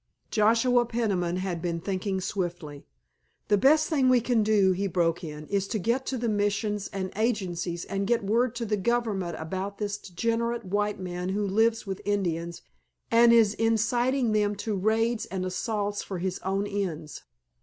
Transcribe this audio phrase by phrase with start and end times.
[0.31, 2.87] Joshua Peniman had been thinking swiftly.
[3.49, 6.87] "The best thing we can do," he broke in, "is to get to the Missions
[6.87, 11.85] and Agencies and get word to the Government about this degenerate white man who lives
[11.85, 12.63] with the Indians
[13.11, 17.21] and is inciting them to raids and assaults for his own ends.